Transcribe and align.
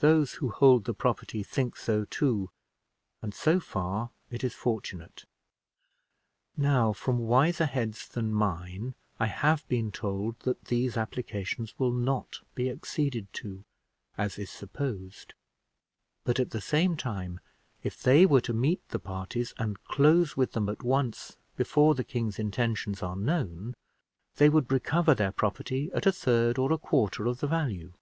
Those 0.00 0.34
who 0.34 0.50
hold 0.50 0.84
the 0.84 0.92
property 0.92 1.42
think 1.42 1.78
so 1.78 2.04
too, 2.04 2.50
and 3.22 3.32
so 3.32 3.58
far 3.60 4.10
it 4.28 4.44
is 4.44 4.52
fortunate. 4.52 5.24
Now, 6.54 6.92
from 6.92 7.16
wiser 7.20 7.64
heads 7.64 8.06
than 8.06 8.30
mine, 8.30 8.94
I 9.18 9.24
have 9.28 9.66
been 9.66 9.90
told 9.90 10.38
that 10.40 10.66
these 10.66 10.98
applications 10.98 11.78
will 11.78 11.92
not 11.92 12.42
be 12.54 12.68
acceded 12.68 13.32
to, 13.40 13.64
HM 14.18 14.22
is 14.36 14.50
supposed; 14.50 15.32
but, 16.24 16.38
at 16.38 16.50
the 16.50 16.60
same 16.60 16.94
time, 16.94 17.40
if 17.82 18.02
they 18.02 18.26
were 18.26 18.42
to 18.42 18.52
meet 18.52 18.86
the 18.90 18.98
parties, 18.98 19.54
and 19.56 19.82
close 19.84 20.36
with 20.36 20.52
them 20.52 20.68
at 20.68 20.82
once, 20.82 21.38
before 21.56 21.94
the 21.94 22.04
king's 22.04 22.38
intentions 22.38 23.02
are 23.02 23.16
known, 23.16 23.72
they 24.36 24.50
would 24.50 24.70
recover 24.70 25.14
their 25.14 25.32
property 25.32 25.90
at 25.94 26.04
a 26.04 26.12
third 26.12 26.58
or 26.58 26.70
a 26.70 26.76
quarter 26.76 27.24
of 27.24 27.40
the 27.40 27.46
value. 27.46 27.94